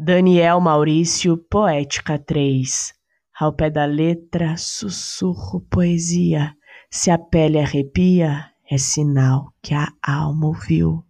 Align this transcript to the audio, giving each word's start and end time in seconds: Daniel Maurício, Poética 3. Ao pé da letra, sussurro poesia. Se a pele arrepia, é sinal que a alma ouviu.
Daniel 0.00 0.60
Maurício, 0.60 1.36
Poética 1.36 2.20
3. 2.20 2.94
Ao 3.40 3.52
pé 3.52 3.68
da 3.68 3.84
letra, 3.84 4.56
sussurro 4.56 5.60
poesia. 5.68 6.54
Se 6.88 7.10
a 7.10 7.18
pele 7.18 7.58
arrepia, 7.58 8.48
é 8.70 8.78
sinal 8.78 9.52
que 9.60 9.74
a 9.74 9.92
alma 10.00 10.46
ouviu. 10.46 11.04